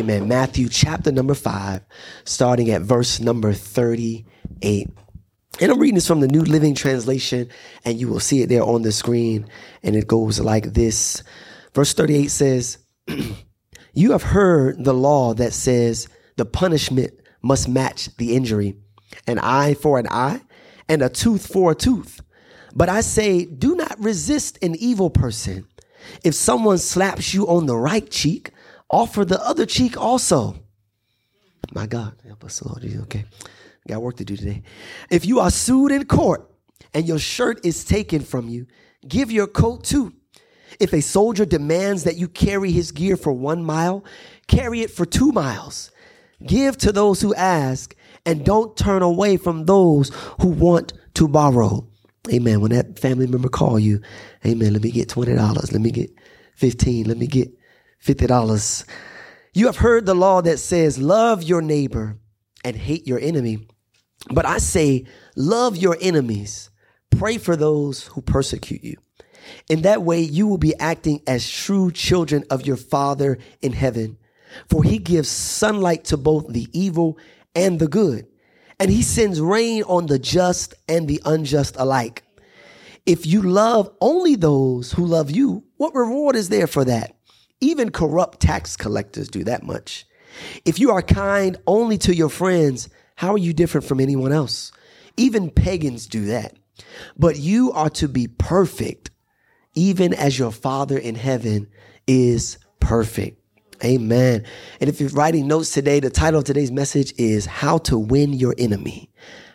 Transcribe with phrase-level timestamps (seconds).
[0.00, 0.28] Amen.
[0.28, 1.82] Matthew chapter number 5,
[2.24, 4.88] starting at verse number 38.
[5.60, 7.50] And I'm reading this from the New Living Translation,
[7.84, 9.46] and you will see it there on the screen.
[9.82, 11.22] And it goes like this
[11.74, 12.78] Verse 38 says,
[13.92, 17.12] You have heard the law that says the punishment
[17.42, 18.76] must match the injury
[19.26, 20.40] an eye for an eye
[20.88, 22.22] and a tooth for a tooth.
[22.74, 25.66] But I say, do not resist an evil person.
[26.24, 28.52] If someone slaps you on the right cheek,
[28.90, 30.56] offer the other cheek also.
[31.72, 32.84] My God, help us, Lord.
[33.02, 33.24] Okay,
[33.86, 34.62] got work to do today.
[35.10, 36.50] If you are sued in court
[36.92, 38.66] and your shirt is taken from you,
[39.06, 40.12] give your coat too.
[40.80, 44.04] If a soldier demands that you carry his gear for one mile,
[44.48, 45.90] carry it for two miles.
[46.44, 47.94] Give to those who ask,
[48.24, 51.86] and don't turn away from those who want to borrow.
[52.32, 52.60] Amen.
[52.60, 54.00] When that family member call you,
[54.46, 55.72] amen, let me get $20.
[55.72, 56.10] Let me get
[56.56, 57.06] 15.
[57.06, 57.50] Let me get
[58.04, 58.84] $50.
[59.52, 62.18] You have heard the law that says, love your neighbor
[62.64, 63.66] and hate your enemy.
[64.30, 66.70] But I say, love your enemies.
[67.10, 68.96] Pray for those who persecute you.
[69.68, 74.18] In that way, you will be acting as true children of your Father in heaven.
[74.68, 77.18] For he gives sunlight to both the evil
[77.54, 78.26] and the good,
[78.78, 82.24] and he sends rain on the just and the unjust alike.
[83.06, 87.16] If you love only those who love you, what reward is there for that?
[87.60, 90.06] Even corrupt tax collectors do that much.
[90.64, 94.72] If you are kind only to your friends, how are you different from anyone else?
[95.16, 96.56] Even pagans do that.
[97.18, 99.10] But you are to be perfect,
[99.74, 101.68] even as your Father in heaven
[102.06, 103.38] is perfect.
[103.84, 104.44] Amen.
[104.80, 108.32] And if you're writing notes today, the title of today's message is How to Win
[108.32, 109.10] Your Enemy.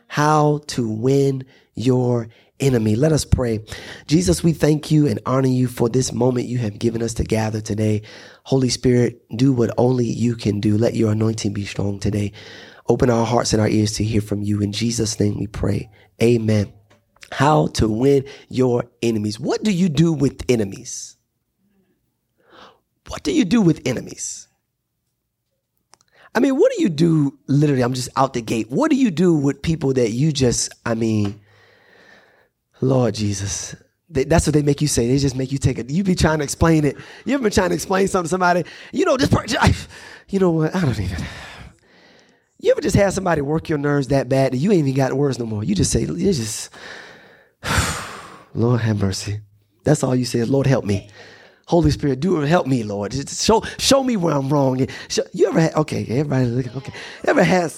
[0.08, 1.46] How to Win
[1.76, 2.30] Your
[2.62, 2.96] Enemy.
[2.96, 3.60] Let us pray.
[4.08, 7.26] Jesus, we thank you and honor you for this moment you have given us to
[7.26, 8.02] gather today.
[8.44, 10.78] Holy Spirit, do what only you can do.
[10.78, 12.32] Let your anointing be strong today.
[12.88, 14.62] Open our hearts and our ears to hear from you.
[14.62, 15.90] In Jesus' name we pray.
[16.24, 16.72] Amen.
[17.30, 19.38] How to win your enemies.
[19.38, 21.18] What do you do with enemies?
[23.10, 24.48] What do you do with enemies?
[26.34, 27.38] I mean, what do you do?
[27.48, 28.68] Literally, I'm just out the gate.
[28.70, 31.42] What do you do with people that you just, I mean,
[32.88, 33.76] Lord Jesus,
[34.10, 35.08] they, that's what they make you say.
[35.08, 35.90] They just make you take it.
[35.90, 36.96] You be trying to explain it.
[37.26, 38.64] You ever been trying to explain something to somebody?
[38.94, 39.58] You know, this person,
[40.30, 40.76] you know what?
[40.76, 41.24] I don't even.
[42.60, 45.14] You ever just have somebody work your nerves that bad that you ain't even got
[45.14, 45.64] words no more?
[45.64, 46.70] You just say, you just,
[48.54, 49.42] Lord have mercy.
[49.84, 51.10] That's all you say is, Lord help me.
[51.68, 52.40] Holy Spirit, do.
[52.42, 53.14] Help me, Lord.
[53.30, 54.86] Show show me where I'm wrong.
[55.34, 56.94] You ever had, okay, everybody, okay.
[57.26, 57.74] Ever had,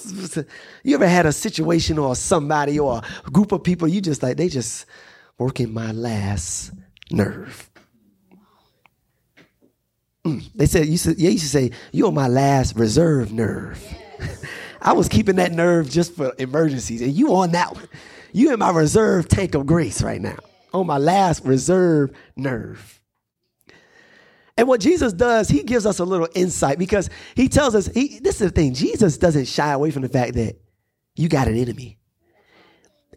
[0.82, 4.36] you ever had a situation or somebody or a group of people, you just like,
[4.36, 4.84] they just
[5.38, 6.72] working my last
[7.10, 7.70] nerve.
[10.26, 10.44] Mm.
[10.54, 13.82] They said, you said, yeah, you to say, you're my last reserve nerve.
[14.82, 17.88] I was keeping that nerve just for emergencies, and you on that one.
[18.32, 20.36] You in my reserve tank of grace right now,
[20.74, 22.97] on my last reserve nerve.
[24.58, 28.18] And what Jesus does, he gives us a little insight because he tells us, he,
[28.18, 30.56] this is the thing, Jesus doesn't shy away from the fact that
[31.14, 31.96] you got an enemy.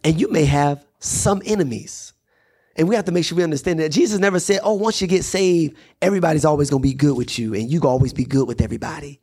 [0.04, 2.12] And you may have some enemies.
[2.76, 5.08] And we have to make sure we understand that Jesus never said, oh, once you
[5.08, 8.46] get saved, everybody's always going to be good with you and you always be good
[8.46, 9.20] with everybody.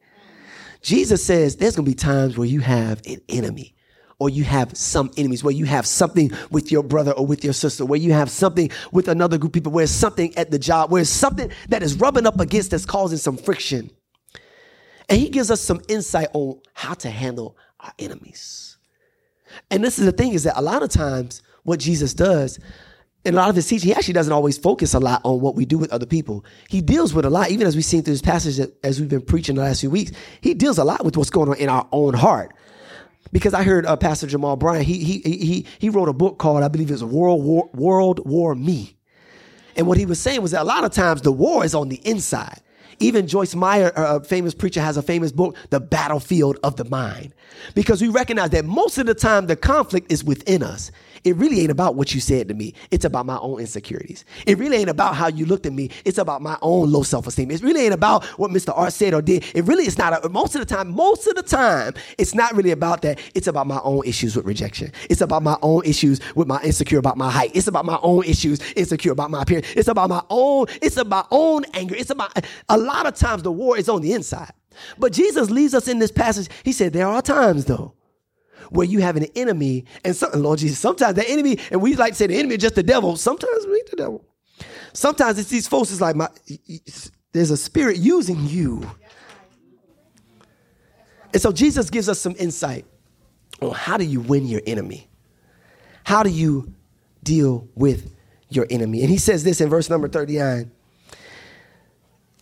[0.81, 3.75] Jesus says there's going to be times where you have an enemy
[4.19, 7.53] or you have some enemies, where you have something with your brother or with your
[7.53, 10.91] sister, where you have something with another group of people, where something at the job,
[10.91, 13.89] where something that is rubbing up against that's causing some friction.
[15.07, 18.77] And he gives us some insight on how to handle our enemies.
[19.71, 22.59] And this is the thing is that a lot of times what Jesus does,
[23.25, 25.55] in a lot of his teaching, he actually doesn't always focus a lot on what
[25.55, 26.45] we do with other people.
[26.69, 29.21] He deals with a lot, even as we've seen through this passage as we've been
[29.21, 31.87] preaching the last few weeks, he deals a lot with what's going on in our
[31.91, 32.53] own heart
[33.31, 34.85] because I heard uh, Pastor Jamal Bryant.
[34.85, 38.55] He he he he wrote a book called I believe it's World War World War
[38.55, 38.95] Me,
[39.75, 41.89] and what he was saying was that a lot of times the war is on
[41.89, 42.61] the inside.
[43.01, 47.33] Even Joyce Meyer, a famous preacher, has a famous book, The Battlefield of the Mind,
[47.73, 50.91] because we recognize that most of the time the conflict is within us.
[51.23, 52.73] It really ain't about what you said to me.
[52.91, 54.25] It's about my own insecurities.
[54.45, 55.89] It really ain't about how you looked at me.
[56.05, 57.51] It's about my own low self-esteem.
[57.51, 58.77] It really ain't about what Mr.
[58.77, 59.45] Art said or did.
[59.55, 60.25] It really is not.
[60.25, 63.19] A, most of the time, most of the time, it's not really about that.
[63.35, 64.91] It's about my own issues with rejection.
[65.09, 67.51] It's about my own issues with my insecure about my height.
[67.53, 69.67] It's about my own issues insecure about my appearance.
[69.75, 70.67] It's about my own.
[70.81, 71.95] It's about my own anger.
[71.95, 72.31] It's about
[72.69, 74.51] a lot of times the war is on the inside.
[74.97, 76.49] But Jesus leaves us in this passage.
[76.63, 77.93] He said there are times though
[78.69, 82.13] where you have an enemy and some, Lord Jesus, sometimes the enemy, and we like
[82.13, 83.15] to say the enemy is just the devil.
[83.15, 84.25] Sometimes we the devil.
[84.93, 86.27] Sometimes it's these folks, it's like my,
[87.31, 88.89] there's a spirit using you.
[91.33, 92.85] And so Jesus gives us some insight
[93.61, 95.09] on how do you win your enemy?
[96.03, 96.73] How do you
[97.23, 98.15] deal with
[98.49, 99.01] your enemy?
[99.01, 100.71] And he says this in verse number 39.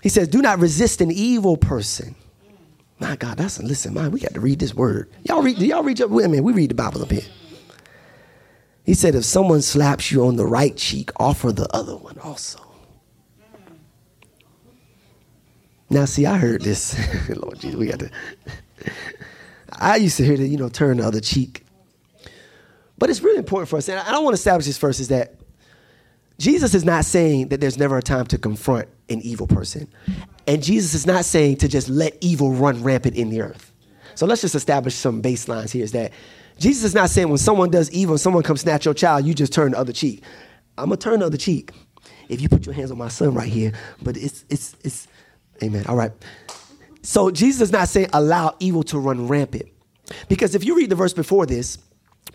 [0.01, 2.15] He says, Do not resist an evil person.
[2.99, 4.11] My God, that's a listen, man.
[4.11, 5.09] We got to read this word.
[5.23, 6.39] Y'all read, do y'all read up with me?
[6.39, 7.21] We read the Bible up here.
[8.83, 12.59] He said, if someone slaps you on the right cheek, offer the other one also.
[15.89, 16.97] Now, see, I heard this.
[17.29, 18.09] Lord Jesus, we got to.
[19.71, 21.63] I used to hear that, you know, turn the other cheek.
[22.97, 23.87] But it's really important for us.
[23.89, 25.35] And I don't want to establish this first is that
[26.39, 29.87] Jesus is not saying that there's never a time to confront an evil person.
[30.47, 33.71] And Jesus is not saying to just let evil run rampant in the earth.
[34.15, 36.11] So let's just establish some baselines here is that
[36.57, 39.53] Jesus is not saying when someone does evil, someone comes snatch your child, you just
[39.53, 40.23] turn the other cheek.
[40.77, 41.71] I'm gonna turn the other cheek
[42.29, 43.73] if you put your hands on my son right here.
[44.01, 45.07] But it's it's it's
[45.61, 45.85] amen.
[45.87, 46.11] All right.
[47.03, 49.69] So Jesus is not saying allow evil to run rampant.
[50.29, 51.77] Because if you read the verse before this,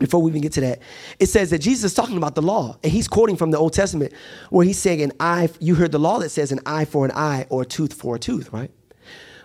[0.03, 0.81] before we even get to that,
[1.19, 3.73] it says that Jesus is talking about the law, and he's quoting from the Old
[3.73, 4.13] Testament
[4.51, 7.13] where he's saying an eye, you heard the law that says an eye for an
[7.13, 8.71] eye or a tooth for a tooth, right?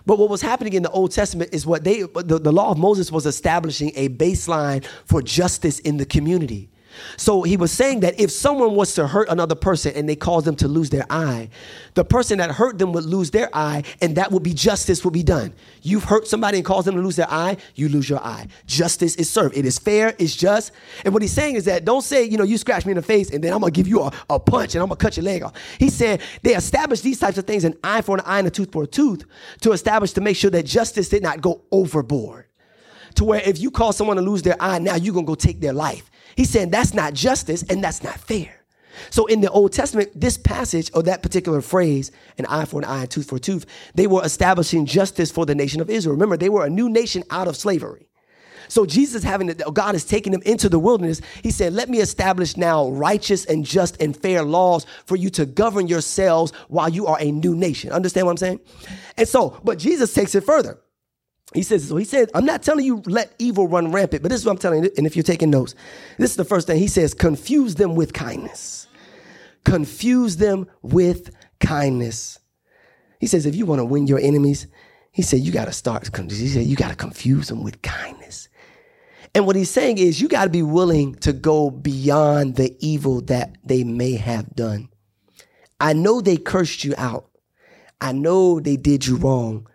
[0.04, 2.78] But what was happening in the Old Testament is what they, the, the law of
[2.78, 6.70] Moses was establishing a baseline for justice in the community.
[7.16, 10.46] So he was saying that if someone was to hurt another person and they caused
[10.46, 11.48] them to lose their eye,
[11.94, 15.14] the person that hurt them would lose their eye, and that would be justice would
[15.14, 15.52] be done.
[15.82, 18.48] You've hurt somebody and caused them to lose their eye, you lose your eye.
[18.66, 19.56] Justice is served.
[19.56, 20.72] It is fair, it's just.
[21.04, 23.02] And what he's saying is that don't say, you know, you scratch me in the
[23.02, 25.24] face and then I'm gonna give you a, a punch and I'm gonna cut your
[25.24, 25.54] leg off.
[25.78, 28.50] He said they established these types of things, an eye for an eye and a
[28.50, 29.24] tooth for a tooth,
[29.60, 32.46] to establish to make sure that justice did not go overboard.
[33.16, 35.60] To where if you cause someone to lose their eye, now you're gonna go take
[35.60, 36.10] their life.
[36.38, 38.62] He's saying that's not justice and that's not fair.
[39.10, 42.84] So in the Old Testament, this passage or that particular phrase, an eye for an
[42.84, 46.14] eye, a tooth for a tooth, they were establishing justice for the nation of Israel.
[46.14, 48.06] Remember, they were a new nation out of slavery.
[48.68, 51.20] So Jesus having God is taking them into the wilderness.
[51.42, 55.44] He said, "Let me establish now righteous and just and fair laws for you to
[55.44, 58.60] govern yourselves while you are a new nation." Understand what I'm saying?
[59.16, 60.78] And so, but Jesus takes it further.
[61.54, 64.40] He says, so he said, I'm not telling you let evil run rampant, but this
[64.40, 64.90] is what I'm telling you.
[64.98, 65.74] And if you're taking notes,
[66.18, 66.78] this is the first thing.
[66.78, 68.86] He says, confuse them with kindness.
[69.64, 72.38] Confuse them with kindness.
[73.18, 74.66] He says, if you want to win your enemies,
[75.10, 78.48] he said, you got to start, he said, you got to confuse them with kindness.
[79.34, 83.20] And what he's saying is, you got to be willing to go beyond the evil
[83.22, 84.88] that they may have done.
[85.80, 87.30] I know they cursed you out.
[88.00, 89.66] I know they did you wrong.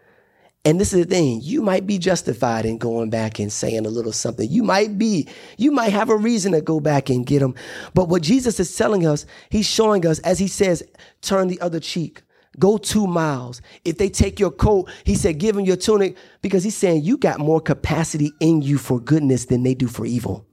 [0.66, 3.90] And this is the thing, you might be justified in going back and saying a
[3.90, 4.50] little something.
[4.50, 5.28] You might be,
[5.58, 7.54] you might have a reason to go back and get them.
[7.94, 10.82] But what Jesus is telling us, he's showing us, as he says,
[11.22, 12.22] turn the other cheek.
[12.60, 13.62] Go two miles.
[13.84, 17.18] If they take your coat, he said, give them your tunic because he's saying you
[17.18, 20.46] got more capacity in you for goodness than they do for evil.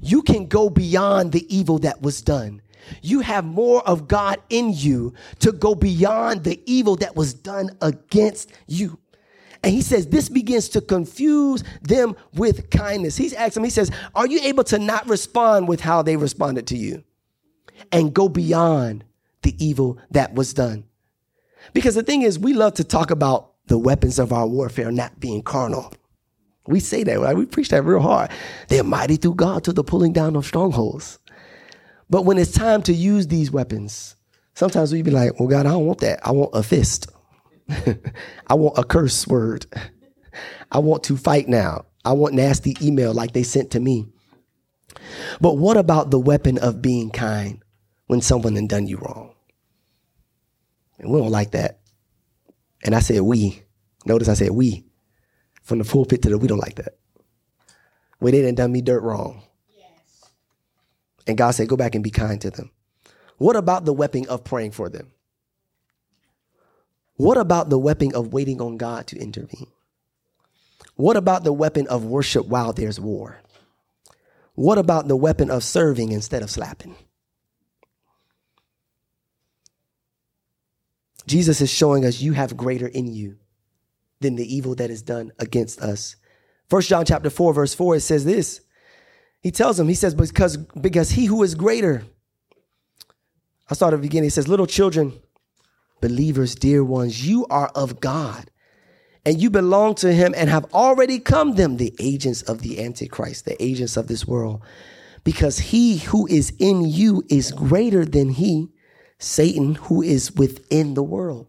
[0.00, 2.62] You can go beyond the evil that was done.
[3.02, 7.70] You have more of God in you to go beyond the evil that was done
[7.82, 8.98] against you.
[9.62, 13.16] And he says, this begins to confuse them with kindness.
[13.16, 16.66] He's asking, them, he says, Are you able to not respond with how they responded
[16.68, 17.02] to you
[17.90, 19.04] and go beyond
[19.42, 20.84] the evil that was done?
[21.72, 25.18] Because the thing is, we love to talk about the weapons of our warfare not
[25.18, 25.92] being carnal.
[26.66, 27.36] We say that, right?
[27.36, 28.30] We preach that real hard.
[28.68, 31.18] They're mighty through God to the pulling down of strongholds.
[32.10, 34.16] But when it's time to use these weapons,
[34.54, 36.26] sometimes we be like, well, God, I don't want that.
[36.26, 37.10] I want a fist.
[38.46, 39.66] I want a curse word.
[40.70, 41.86] I want to fight now.
[42.04, 44.06] I want nasty email like they sent to me.
[45.40, 47.62] But what about the weapon of being kind
[48.06, 49.34] when someone had done you wrong?
[50.98, 51.80] And we don't like that.
[52.84, 53.62] And I said we.
[54.04, 54.86] Notice I said we.
[55.62, 56.96] From the pulpit to the we don't like that.
[58.18, 59.42] When they didn't done me dirt wrong.
[59.76, 60.30] Yes.
[61.26, 62.70] And God said, go back and be kind to them.
[63.36, 65.12] What about the weapon of praying for them?
[67.16, 69.68] What about the weapon of waiting on God to intervene?
[70.96, 73.38] What about the weapon of worship while there's war?
[74.54, 76.96] What about the weapon of serving instead of slapping?
[81.26, 83.36] Jesus is showing us you have greater in you
[84.20, 86.16] than the evil that is done against us.
[86.70, 88.60] First John chapter 4 verse 4 it says this.
[89.40, 92.04] He tells him he says because because he who is greater
[93.68, 94.26] I started at the beginning.
[94.26, 95.12] He says, Little children,
[96.00, 98.50] Believers, dear ones, you are of God
[99.24, 103.44] and you belong to him and have already come them, the agents of the Antichrist,
[103.46, 104.62] the agents of this world.
[105.24, 108.68] Because he who is in you is greater than he,
[109.18, 111.48] Satan, who is within the world.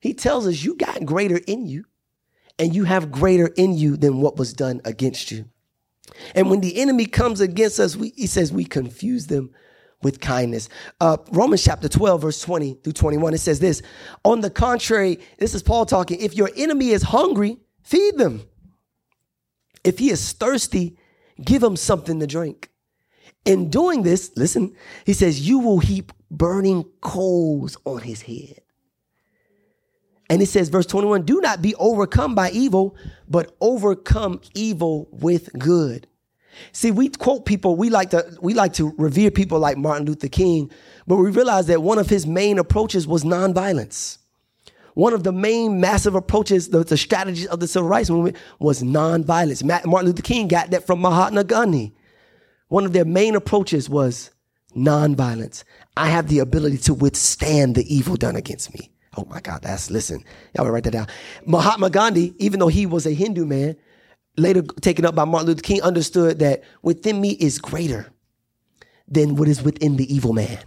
[0.00, 1.84] He tells us you got greater in you.
[2.58, 5.46] and you have greater in you than what was done against you.
[6.34, 9.50] And when the enemy comes against us, we, he says we confuse them
[10.02, 10.68] with kindness.
[11.00, 13.82] Uh, Romans chapter 12, verse 20 through 21, it says this
[14.24, 16.20] On the contrary, this is Paul talking.
[16.20, 18.42] If your enemy is hungry, feed them.
[19.84, 20.98] If he is thirsty,
[21.42, 22.70] give him something to drink.
[23.44, 24.74] In doing this, listen,
[25.06, 28.60] he says, you will heap burning coals on his head.
[30.28, 32.96] And it says, verse 21 do not be overcome by evil,
[33.28, 36.06] but overcome evil with good.
[36.72, 40.28] See, we quote people, we like to we like to revere people like Martin Luther
[40.28, 40.70] King,
[41.06, 44.18] but we realize that one of his main approaches was nonviolence.
[44.94, 48.82] One of the main massive approaches, the, the strategies of the civil rights movement was
[48.82, 49.62] nonviolence.
[49.64, 51.94] Martin Luther King got that from Mahatma Gandhi.
[52.68, 54.30] One of their main approaches was
[54.76, 55.64] nonviolence.
[55.96, 58.90] I have the ability to withstand the evil done against me.
[59.16, 60.24] Oh my God, that's listen.
[60.56, 61.08] Y'all write that down.
[61.44, 63.76] Mahatma Gandhi, even though he was a Hindu man,
[64.36, 68.12] later taken up by Martin Luther King, understood that within me is greater
[69.08, 70.58] than what is within the evil man.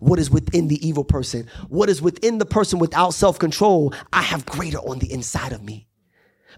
[0.00, 1.48] What is within the evil person?
[1.68, 3.94] What is within the person without self control?
[4.12, 5.86] I have greater on the inside of me.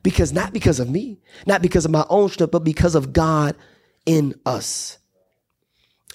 [0.02, 3.56] Because not because of me, not because of my own strength, but because of God
[4.06, 4.99] in us.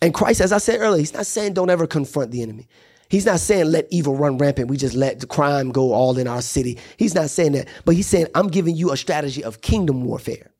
[0.01, 2.67] And Christ, as I said earlier, he's not saying don't ever confront the enemy.
[3.09, 4.69] He's not saying let evil run rampant.
[4.69, 6.77] We just let the crime go all in our city.
[6.97, 7.67] He's not saying that.
[7.85, 10.51] But he's saying, I'm giving you a strategy of kingdom warfare.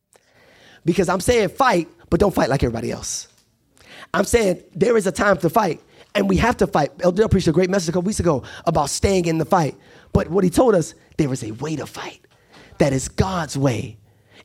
[0.86, 3.28] Because I'm saying fight, but don't fight like everybody else.
[4.14, 5.82] I'm saying there is a time to fight,
[6.16, 6.92] and we have to fight.
[7.02, 9.76] Elder preached a great message a couple weeks ago about staying in the fight.
[10.14, 12.22] But what he told us, there is a way to fight.
[12.78, 13.98] That is God's way.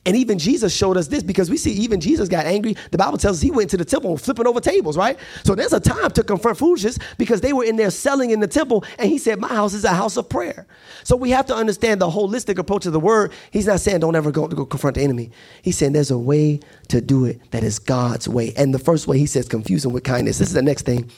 [0.04, 2.76] And even Jesus showed us this because we see even Jesus got angry.
[2.90, 5.16] The Bible tells us he went to the temple flipping over tables, right?
[5.44, 8.48] So there's a time to confront foolishness because they were in there selling in the
[8.48, 10.66] temple and he said, My house is a house of prayer.
[11.04, 13.32] So we have to understand the holistic approach of the word.
[13.52, 15.30] He's not saying don't ever go go confront the enemy.
[15.62, 18.52] He's saying there's a way to do it that is God's way.
[18.56, 20.38] And the first way he says confuse them with kindness.
[20.38, 21.10] This is the next thing.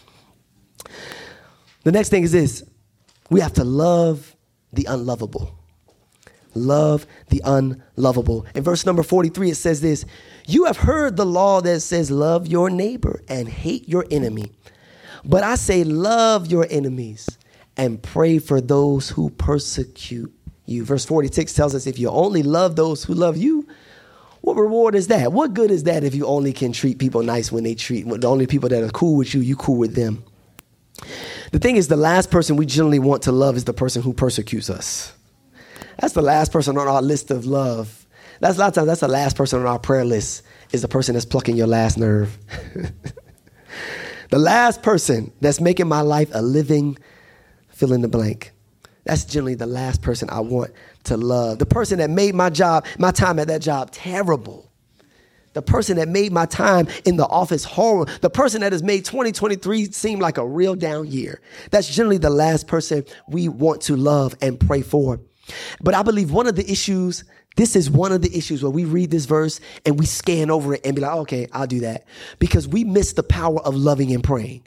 [1.85, 2.63] The next thing is this
[3.31, 4.37] we have to love
[4.75, 5.59] the unlovable
[6.55, 8.47] love the unlovable.
[8.55, 10.05] In verse number 43, it says this
[10.47, 14.53] You have heard the law that says, Love your neighbor and hate your enemy.
[15.25, 17.29] But I say, Love your enemies
[17.77, 20.33] and pray for those who persecute
[20.67, 20.85] you.
[20.85, 23.67] Verse 46 tells us, If you only love those who love you,
[24.41, 25.33] what reward is that?
[25.33, 28.29] What good is that if you only can treat people nice when they treat the
[28.29, 30.23] only people that are cool with you, you cool with them?
[31.53, 34.13] The thing is, the last person we generally want to love is the person who
[34.13, 35.13] persecutes us.
[35.99, 38.07] That's the last person on our list of love.
[38.41, 40.89] That's a lot of times that's the last person on our prayer list is the
[40.89, 42.37] person that's plucking your last nerve.
[44.31, 46.99] the last person that's making my life a living
[47.69, 48.53] fill in the blank.
[49.05, 50.73] That's generally the last person I want
[51.05, 51.59] to love.
[51.59, 54.71] The person that made my job, my time at that job terrible.
[55.53, 58.13] The person that made my time in the office horrible.
[58.23, 61.41] The person that has made 2023 seem like a real down year.
[61.71, 65.21] That's generally the last person we want to love and pray for.
[65.81, 67.25] But I believe one of the issues,
[67.57, 70.75] this is one of the issues where we read this verse and we scan over
[70.75, 72.07] it and be like, okay, I'll do that.
[72.39, 74.67] Because we miss the power of loving and praying.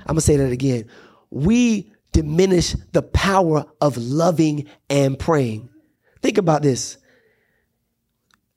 [0.00, 0.86] I'm gonna say that again.
[1.30, 5.68] We diminish the power of loving and praying.
[6.22, 6.98] Think about this.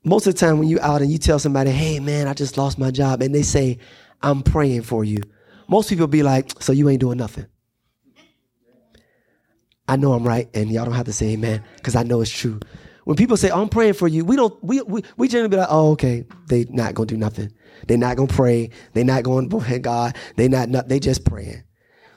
[0.04, 2.58] Most of the time when you're out and you tell somebody, hey man, I just
[2.58, 3.78] lost my job, and they say,
[4.22, 5.20] I'm praying for you.
[5.68, 7.46] Most people be like, so you ain't doing nothing.
[9.92, 12.32] I know I'm right, and y'all don't have to say amen because I know it's
[12.32, 12.62] true.
[13.04, 15.68] When people say, I'm praying for you, we don't we we, we generally be like,
[15.70, 17.52] oh, okay, they not gonna do nothing.
[17.88, 18.70] They're not gonna pray.
[18.94, 20.16] They're not going to God.
[20.38, 21.64] They not, not they just praying.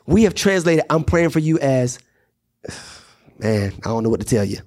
[0.06, 1.98] We have translated I'm praying for you as
[3.40, 4.58] man, I don't know what to tell you.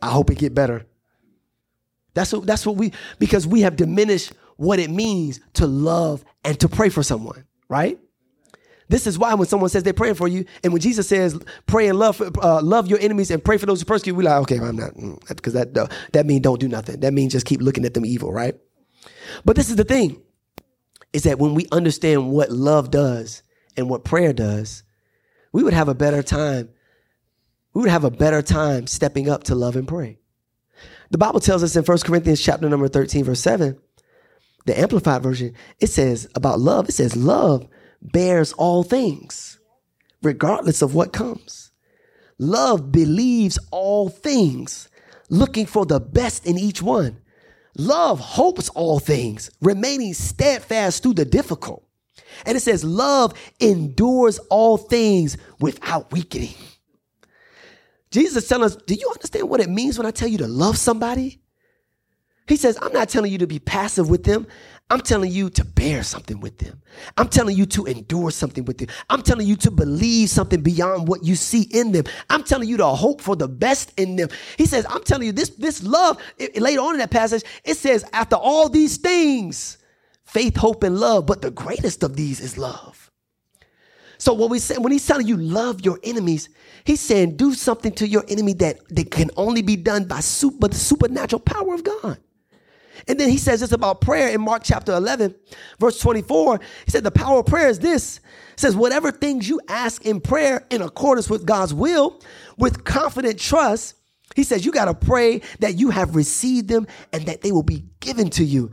[0.00, 0.86] I hope it get better.
[2.14, 6.58] That's what that's what we because we have diminished what it means to love and
[6.60, 7.98] to pray for someone, right?
[8.88, 11.88] This is why when someone says they're praying for you, and when Jesus says pray
[11.88, 14.58] and love, uh, love your enemies and pray for those who persecute, we're like, okay,
[14.58, 14.94] I'm not,
[15.28, 17.00] because mm, that uh, that means don't do nothing.
[17.00, 18.54] That means just keep looking at them evil, right?
[19.44, 20.20] But this is the thing,
[21.12, 23.42] is that when we understand what love does
[23.76, 24.82] and what prayer does,
[25.52, 26.68] we would have a better time.
[27.72, 30.18] We would have a better time stepping up to love and pray.
[31.10, 33.78] The Bible tells us in 1 Corinthians chapter number 13, verse 7,
[34.66, 37.68] the Amplified version, it says about love, it says, love
[38.04, 39.58] bears all things,
[40.22, 41.72] regardless of what comes.
[42.38, 44.88] Love believes all things,
[45.30, 47.18] looking for the best in each one.
[47.76, 51.84] Love hopes all things, remaining steadfast through the difficult.
[52.46, 56.54] And it says, love endures all things without weakening.
[58.10, 60.46] Jesus is telling us, do you understand what it means when I tell you to
[60.46, 61.40] love somebody?
[62.46, 64.46] He says, I'm not telling you to be passive with them.
[64.90, 66.82] I'm telling you to bear something with them.
[67.16, 68.88] I'm telling you to endure something with them.
[69.08, 72.04] I'm telling you to believe something beyond what you see in them.
[72.28, 74.28] I'm telling you to hope for the best in them.
[74.58, 77.78] He says, I'm telling you this, this love, it, later on in that passage, it
[77.78, 79.78] says, after all these things,
[80.24, 83.10] faith, hope, and love, but the greatest of these is love.
[84.18, 86.50] So what we say, when he's telling you love your enemies,
[86.84, 90.68] he's saying do something to your enemy that, that can only be done by super,
[90.68, 92.18] the supernatural power of God.
[93.08, 95.34] And then he says this about prayer in Mark chapter 11,
[95.78, 96.60] verse 24.
[96.84, 98.18] He said, The power of prayer is this.
[98.52, 102.20] It says, Whatever things you ask in prayer in accordance with God's will,
[102.56, 103.96] with confident trust,
[104.34, 107.62] he says, You got to pray that you have received them and that they will
[107.62, 108.70] be given to you.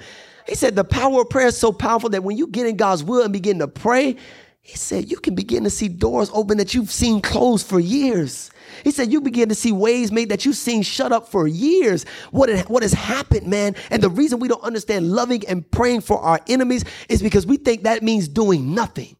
[0.47, 3.03] He said, The power of prayer is so powerful that when you get in God's
[3.03, 4.17] will and begin to pray,
[4.61, 8.51] he said, You can begin to see doors open that you've seen closed for years.
[8.83, 12.05] He said, You begin to see ways made that you've seen shut up for years.
[12.29, 13.75] What, what has happened, man?
[13.89, 17.57] And the reason we don't understand loving and praying for our enemies is because we
[17.57, 19.15] think that means doing nothing.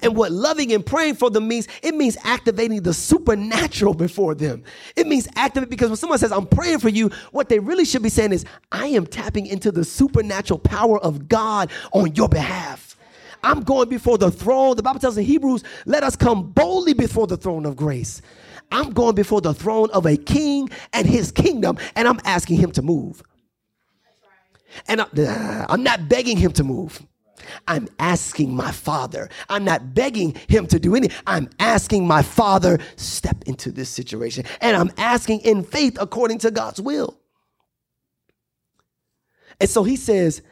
[0.00, 4.62] And what loving and praying for them means, it means activating the supernatural before them.
[4.96, 8.02] It means activate because when someone says, I'm praying for you, what they really should
[8.02, 12.87] be saying is, I am tapping into the supernatural power of God on your behalf.
[13.42, 14.76] I'm going before the throne.
[14.76, 18.22] The Bible tells in Hebrews, let us come boldly before the throne of grace.
[18.70, 22.70] I'm going before the throne of a king and his kingdom, and I'm asking him
[22.72, 23.22] to move.
[24.86, 27.02] And uh, I'm not begging him to move.
[27.66, 29.30] I'm asking my father.
[29.48, 31.16] I'm not begging him to do anything.
[31.26, 34.44] I'm asking my father, step into this situation.
[34.60, 37.18] And I'm asking in faith according to God's will.
[39.60, 40.42] And so he says,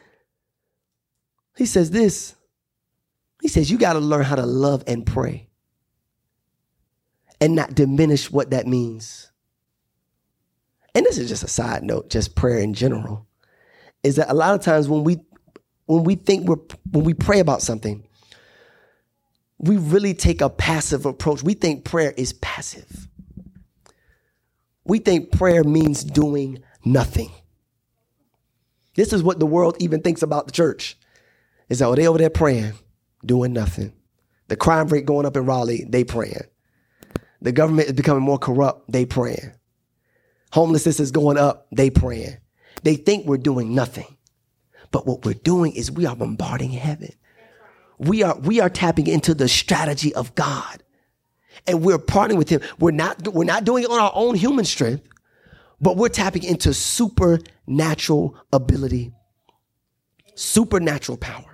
[1.55, 2.35] he says this.
[3.41, 5.47] He says, you got to learn how to love and pray
[7.39, 9.31] and not diminish what that means.
[10.95, 13.27] And this is just a side note, just prayer in general,
[14.03, 15.19] is that a lot of times when we
[15.85, 16.57] when we think we're
[16.91, 18.07] when we pray about something,
[19.59, 21.43] we really take a passive approach.
[21.43, 23.07] We think prayer is passive.
[24.85, 27.31] We think prayer means doing nothing.
[28.95, 30.97] This is what the world even thinks about the church.
[31.69, 32.73] Is that oh, they over there praying,
[33.25, 33.93] doing nothing.
[34.47, 36.43] The crime rate going up in Raleigh, they praying.
[37.41, 38.91] The government is becoming more corrupt.
[38.91, 39.51] They praying.
[40.53, 41.67] Homelessness is going up.
[41.71, 42.37] They praying.
[42.83, 44.17] They think we're doing nothing.
[44.91, 47.11] But what we're doing is we are bombarding heaven.
[47.97, 50.83] We are, we are tapping into the strategy of God.
[51.65, 52.61] And we're partnering with him.
[52.79, 55.03] We're not, we're not doing it on our own human strength,
[55.81, 59.11] but we're tapping into supernatural ability,
[60.35, 61.46] supernatural power.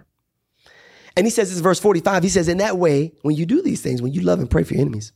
[1.16, 3.82] And he says this verse 45, he says, in that way, when you do these
[3.82, 5.12] things, when you love and pray for your enemies,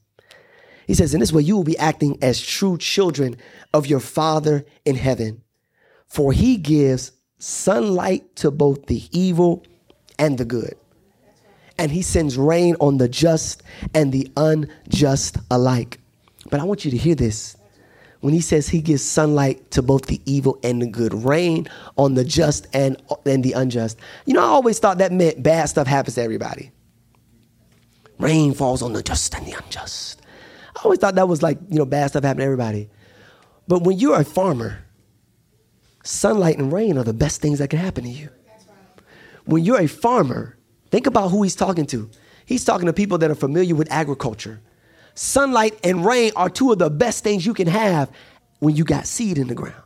[0.86, 3.36] he says, in this way, you will be acting as true children
[3.74, 5.42] of your Father in heaven.
[6.06, 9.66] For he gives sunlight to both the evil
[10.18, 10.76] and the good.
[11.78, 13.62] And he sends rain on the just
[13.94, 16.00] and the unjust alike.
[16.50, 17.57] But I want you to hear this.
[18.22, 22.16] When he says he gives sunlight to both the evil and the good, rain on
[22.16, 24.00] the just and, and the unjust.
[24.26, 26.72] You know, I always thought that meant bad stuff happens to everybody.
[28.20, 30.22] Rain falls on the just and the unjust.
[30.76, 32.90] I always thought that was like, you know, bad stuff happening to everybody.
[33.68, 34.80] But when you're a farmer,
[36.04, 38.30] sunlight and rain are the best things that can happen to you.
[39.46, 40.58] When you're a farmer,
[40.92, 42.10] think about who he's talking to.
[42.46, 44.62] He's talking to people that are familiar with agriculture.
[45.18, 48.12] Sunlight and rain are two of the best things you can have
[48.60, 49.82] when you got seed in the ground.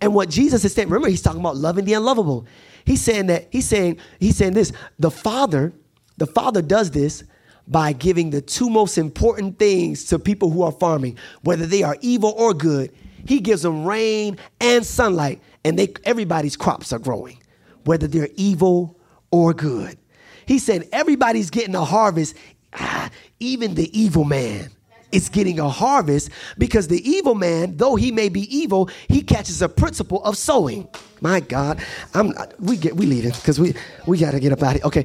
[0.00, 2.46] And what Jesus is saying, remember, he's talking about loving the unlovable.
[2.84, 5.72] He's saying that, he's saying, he's saying this, the Father,
[6.16, 7.24] the Father does this
[7.66, 11.96] by giving the two most important things to people who are farming, whether they are
[12.00, 12.92] evil or good.
[13.26, 17.42] He gives them rain and sunlight, and they everybody's crops are growing,
[17.84, 18.96] whether they're evil
[19.32, 19.98] or good.
[20.46, 22.36] He said everybody's getting a harvest,
[22.74, 24.70] ah, even the evil man
[25.12, 29.60] is getting a harvest because the evil man, though he may be evil, he catches
[29.62, 30.88] a principle of sowing.
[31.20, 31.82] My God,
[32.14, 33.74] I'm we get we leaving because we
[34.06, 34.86] we got to get up out of here.
[34.86, 35.04] Okay,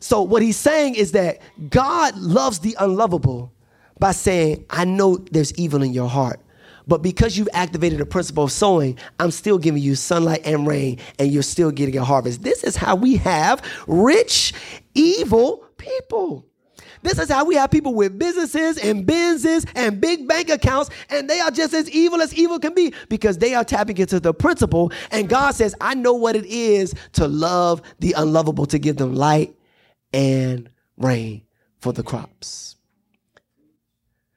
[0.00, 3.52] so what he's saying is that God loves the unlovable
[3.98, 6.40] by saying, I know there's evil in your heart.
[6.88, 10.98] But because you've activated the principle of sowing, I'm still giving you sunlight and rain,
[11.20, 12.42] and you're still getting a harvest.
[12.42, 14.52] This is how we have rich,
[14.94, 16.44] evil people.
[17.02, 21.28] This is how we have people with businesses and businesses and big bank accounts, and
[21.28, 24.32] they are just as evil as evil can be because they are tapping into the
[24.32, 24.92] principle.
[25.10, 29.14] And God says, I know what it is to love the unlovable, to give them
[29.14, 29.56] light
[30.12, 31.42] and rain
[31.78, 32.76] for the crops.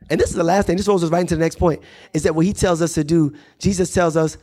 [0.09, 0.77] And this is the last thing.
[0.77, 1.81] This rolls us right into the next point.
[2.13, 3.33] Is that what he tells us to do?
[3.59, 4.37] Jesus tells us,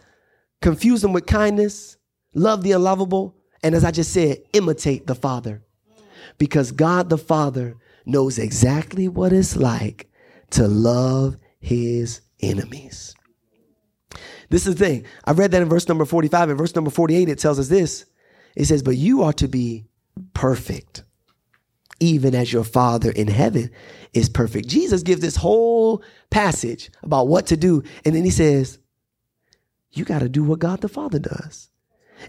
[0.61, 1.97] confuse them with kindness,
[2.35, 5.63] love the unlovable, and as I just said, imitate the Father.
[6.39, 10.11] Because God the Father knows exactly what it's like
[10.51, 13.15] to love his enemies.
[14.51, 15.07] This is the thing.
[15.25, 16.51] I read that in verse number 45.
[16.51, 18.05] In verse number 48, it tells us this.
[18.55, 19.87] It says, But you are to be
[20.35, 21.05] perfect,
[22.01, 23.71] even as your Father in heaven
[24.13, 24.69] is perfect.
[24.69, 27.83] Jesus gives this whole passage about what to do.
[28.05, 28.79] And then he says,
[29.91, 31.71] You got to do what God the Father does.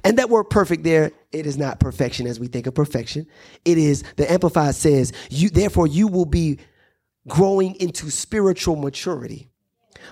[0.03, 3.27] And that word perfect there, it is not perfection as we think of perfection.
[3.65, 6.59] It is, the Amplified says, you, therefore you will be
[7.27, 9.49] growing into spiritual maturity,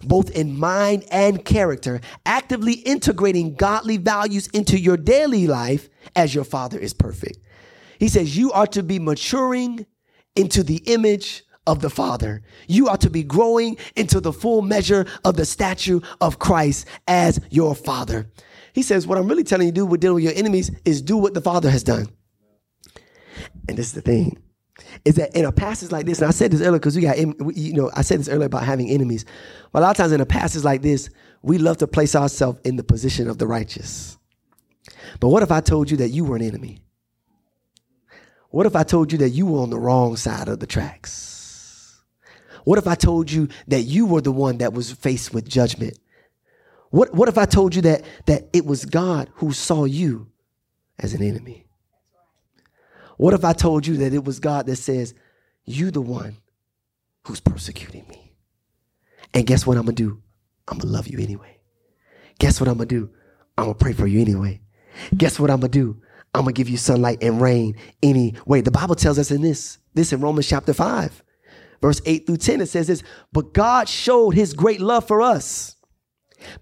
[0.04, 6.46] both in mind and character, actively integrating godly values into your daily life as your
[6.46, 7.39] Father is perfect.
[8.00, 9.86] He says, you are to be maturing
[10.36, 12.41] into the image of the Father.
[12.67, 17.39] You are to be growing into the full measure of the statue of Christ as
[17.52, 18.32] your Father.
[18.74, 21.02] He says, What I'm really telling you to do with dealing with your enemies is
[21.02, 22.08] do what the Father has done.
[23.68, 24.42] And this is the thing
[25.06, 27.18] is that in a passage like this, and I said this earlier because we got,
[27.18, 29.26] you know, I said this earlier about having enemies.
[29.72, 31.10] But a lot of times in a passage like this,
[31.42, 34.18] we love to place ourselves in the position of the righteous.
[35.20, 36.82] But what if I told you that you were an enemy?
[38.50, 42.02] What if I told you that you were on the wrong side of the tracks?
[42.64, 45.98] What if I told you that you were the one that was faced with judgment?
[46.91, 50.27] What, what if I told you that, that it was God who saw you
[50.99, 51.65] as an enemy?
[53.17, 55.13] What if I told you that it was God that says,
[55.63, 56.38] You the one
[57.25, 58.34] who's persecuting me?
[59.34, 60.21] And guess what I'm gonna do?
[60.67, 61.60] I'm gonna love you anyway.
[62.39, 63.10] Guess what I'm gonna do?
[63.58, 64.62] I'm gonna pray for you anyway.
[65.15, 66.01] Guess what I'm gonna do?
[66.34, 68.62] I'm gonna give you sunlight and rain anyway.
[68.62, 71.23] The Bible tells us in this, this in Romans chapter 5,
[71.82, 75.75] verse 8 through 10, it says this, but God showed his great love for us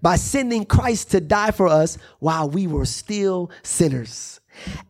[0.02, 4.40] by sending Christ to die for us while we were still sinners.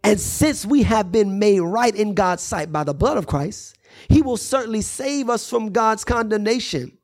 [0.02, 3.78] And since we have been made right in God's sight by the blood of Christ,
[4.08, 6.96] he will certainly save us from God's condemnation.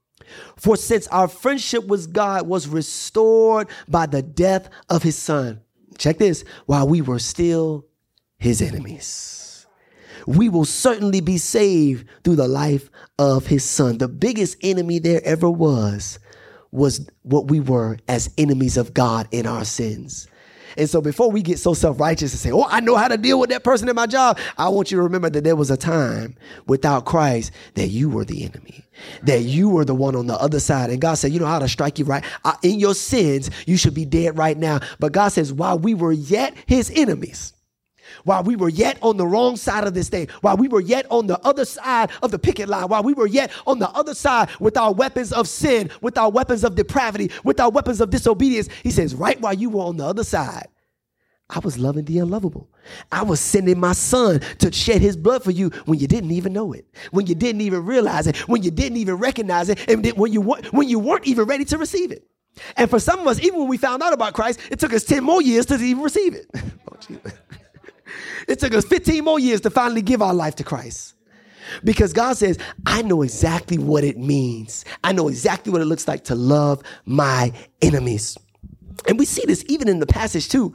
[0.56, 5.60] For since our friendship with God was restored by the death of his son,
[5.98, 7.86] check this, while we were still
[8.38, 9.66] his enemies.
[10.26, 13.98] We will certainly be saved through the life of his son.
[13.98, 16.18] The biggest enemy there ever was
[16.76, 20.28] was what we were as enemies of God in our sins.
[20.78, 23.40] And so before we get so self-righteous and say, oh, I know how to deal
[23.40, 25.76] with that person in my job, I want you to remember that there was a
[25.76, 26.36] time
[26.66, 28.84] without Christ that you were the enemy,
[29.22, 30.90] that you were the one on the other side.
[30.90, 32.22] And God said, you know how to strike you right.
[32.62, 34.80] In your sins, you should be dead right now.
[35.00, 37.54] But God says, while we were yet his enemies,
[38.24, 41.06] while we were yet on the wrong side of this thing, while we were yet
[41.10, 44.14] on the other side of the picket line, while we were yet on the other
[44.14, 48.10] side with our weapons of sin, with our weapons of depravity, with our weapons of
[48.10, 50.68] disobedience, he says, right while you were on the other side,
[51.48, 52.68] I was loving the unlovable.
[53.12, 56.52] I was sending my son to shed his blood for you when you didn't even
[56.52, 60.04] know it, when you didn't even realize it, when you didn't even recognize it, and
[60.18, 62.26] when you, when you weren't even ready to receive it.
[62.76, 65.04] And for some of us, even when we found out about Christ, it took us
[65.04, 66.46] 10 more years to even receive it.
[66.54, 67.30] oh,
[68.46, 71.14] it took us 15 more years to finally give our life to Christ.
[71.82, 74.84] Because God says, I know exactly what it means.
[75.02, 78.38] I know exactly what it looks like to love my enemies.
[79.08, 80.74] And we see this even in the passage too,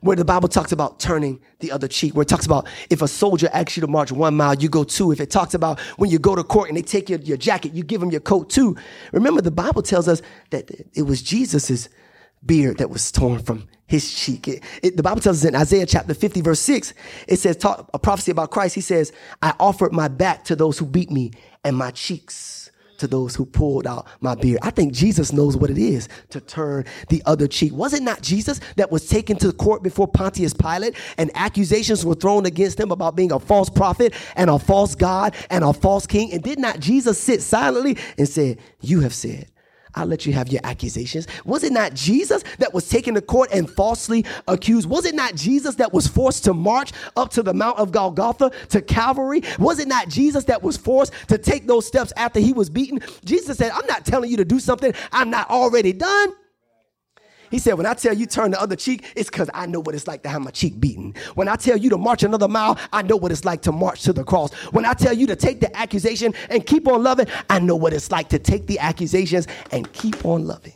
[0.00, 3.08] where the Bible talks about turning the other cheek, where it talks about if a
[3.08, 5.10] soldier asks you to march one mile, you go two.
[5.10, 7.72] If it talks about when you go to court and they take your, your jacket,
[7.72, 8.76] you give them your coat too.
[9.12, 11.88] Remember, the Bible tells us that it was Jesus's
[12.46, 14.48] beard that was torn from his cheek.
[14.48, 16.92] It, it, the Bible tells us in Isaiah chapter 50, verse 6,
[17.28, 18.74] it says, talk, a prophecy about Christ.
[18.74, 21.32] He says, I offered my back to those who beat me
[21.64, 22.56] and my cheeks
[22.98, 24.58] to those who pulled out my beard.
[24.62, 27.72] I think Jesus knows what it is to turn the other cheek.
[27.72, 32.14] Was it not Jesus that was taken to court before Pontius Pilate and accusations were
[32.14, 36.06] thrown against him about being a false prophet and a false God and a false
[36.06, 36.32] king?
[36.32, 39.48] And did not Jesus sit silently and say, You have said,
[39.96, 41.26] I'll let you have your accusations.
[41.44, 44.88] Was it not Jesus that was taken to court and falsely accused?
[44.88, 48.52] Was it not Jesus that was forced to march up to the Mount of Golgotha
[48.68, 49.42] to Calvary?
[49.58, 53.00] Was it not Jesus that was forced to take those steps after he was beaten?
[53.24, 56.32] Jesus said, I'm not telling you to do something I'm not already done.
[57.50, 59.94] He said, When I tell you turn the other cheek, it's because I know what
[59.94, 61.14] it's like to have my cheek beaten.
[61.34, 64.02] When I tell you to march another mile, I know what it's like to march
[64.02, 64.52] to the cross.
[64.72, 67.92] When I tell you to take the accusation and keep on loving, I know what
[67.92, 70.74] it's like to take the accusations and keep on loving.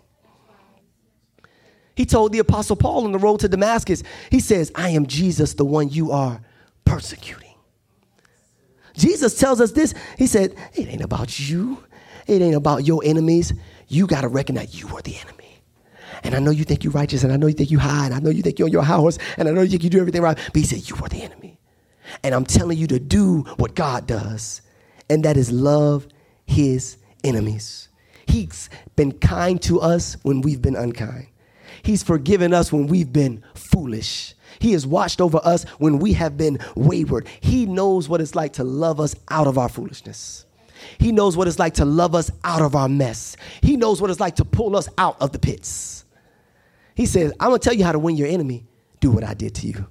[1.97, 5.55] He told the Apostle Paul on the road to Damascus, He says, I am Jesus,
[5.55, 6.41] the one you are
[6.85, 7.51] persecuting.
[8.95, 9.95] Jesus tells us this.
[10.19, 11.85] He said, It ain't about you.
[12.27, 13.53] It ain't about your enemies.
[13.89, 15.40] You got to recognize you are the enemy.
[16.23, 18.15] And I know you think you're righteous, and I know you think you're high, and
[18.15, 20.01] I know you think you're on your house, and I know you think you do
[20.01, 20.37] everything right.
[20.37, 21.59] But he said, You are the enemy.
[22.23, 24.63] And I'm telling you to do what God does,
[25.09, 26.07] and that is love
[26.47, 27.89] his enemies.
[28.27, 31.29] He's been kind to us when we've been unkind.
[31.83, 34.35] He's forgiven us when we've been foolish.
[34.59, 37.29] He has watched over us when we have been wayward.
[37.41, 40.45] He knows what it's like to love us out of our foolishness.
[40.99, 43.37] He knows what it's like to love us out of our mess.
[43.63, 46.05] He knows what it's like to pull us out of the pits.
[47.01, 48.67] He says, I'm going to tell you how to win your enemy.
[49.01, 49.87] Do what I did to you.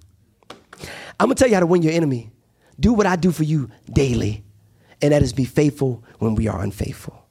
[1.20, 2.30] I'm going to tell you how to win your enemy.
[2.80, 4.44] Do what I do for you daily.
[5.02, 7.26] And that is be faithful when we are unfaithful.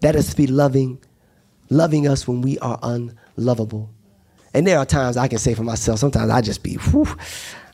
[0.00, 1.04] That is to be loving,
[1.68, 3.90] loving us when we are unlovable.
[4.54, 7.06] And there are times I can say for myself, sometimes I just be, whew,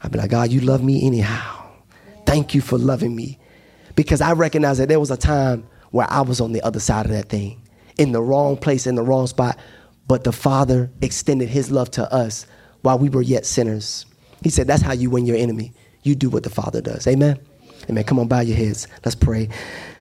[0.03, 1.65] I be like, God, you love me anyhow.
[2.27, 3.39] Thank you for loving me.
[3.95, 7.07] Because I recognize that there was a time where I was on the other side
[7.07, 7.63] of that thing,
[7.99, 9.57] in the wrong place, in the wrong spot.
[10.11, 12.45] But the Father extended his love to us
[12.83, 14.07] while we were yet sinners.
[14.43, 15.73] He said, That's how you win your enemy.
[16.03, 17.07] You do what the Father does.
[17.07, 17.39] Amen.
[17.89, 18.03] Amen.
[18.03, 18.89] Come on, bow your heads.
[19.05, 19.49] Let's pray.